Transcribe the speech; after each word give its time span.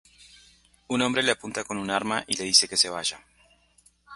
Un 0.87 0.99
hombre 1.03 1.21
le 1.21 1.29
apunta 1.33 1.63
con 1.63 1.77
un 1.77 1.91
arma 1.91 2.23
y 2.25 2.35
le 2.35 2.43
dice 2.43 2.67
que 2.67 2.75
se 2.75 2.89
vaya. 2.89 3.23